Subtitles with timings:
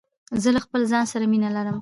[0.41, 1.77] زه له خپل ځان سره مینه لرم.